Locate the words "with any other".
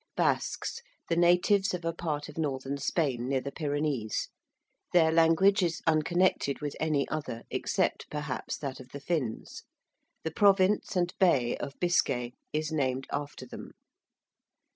6.59-7.43